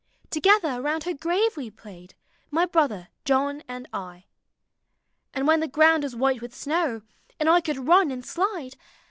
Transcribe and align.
Together 0.31 0.81
round 0.81 1.03
her 1.03 1.13
grave 1.13 1.55
we 1.55 1.69
played, 1.69 2.15
My 2.49 2.65
brother 2.65 3.09
John 3.23 3.61
and 3.67 3.87
I." 3.93 4.25
And 5.35 5.45
when 5.45 5.59
the 5.59 5.67
ground 5.67 6.01
was 6.01 6.15
white 6.15 6.41
with 6.41 6.55
snow. 6.55 7.03
And 7.39 7.47
I 7.47 7.61
could 7.61 7.87
run 7.87 8.09
and 8.09 8.25
slide. 8.25 8.77